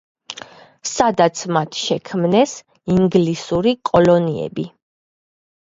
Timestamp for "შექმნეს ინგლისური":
1.81-3.77